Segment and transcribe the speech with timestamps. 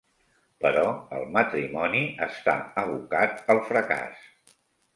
[0.63, 0.85] Però
[1.17, 4.27] el matrimoni està abocat al fracàs.